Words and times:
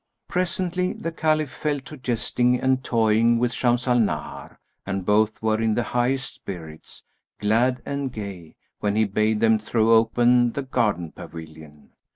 Presently 0.27 0.93
the 0.93 1.11
Caliph 1.11 1.51
fell 1.51 1.79
to 1.81 1.95
jesting 1.95 2.59
and 2.59 2.83
toying 2.83 3.37
with 3.37 3.53
Shams 3.53 3.87
al 3.87 3.99
Nahar 3.99 4.57
and 4.83 5.05
both 5.05 5.39
were 5.43 5.61
in 5.61 5.75
the 5.75 5.83
highest 5.83 6.33
spirits, 6.33 7.03
glad 7.39 7.83
and 7.85 8.11
gay, 8.11 8.55
when 8.79 8.95
he 8.95 9.03
bade 9.05 9.41
them 9.41 9.59
throw 9.59 9.91
open 9.91 10.53
the 10.53 10.63
garden 10.63 11.11
pavilion. 11.11 11.91